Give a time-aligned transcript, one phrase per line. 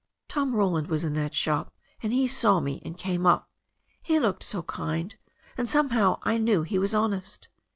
[0.27, 3.47] "Tom Roland was in that shop, and he saw me and came up.
[4.01, 5.15] He looked so kind—
[5.59, 7.47] and somehow I knew he was hon est.